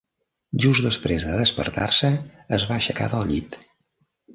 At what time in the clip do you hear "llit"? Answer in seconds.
3.33-3.65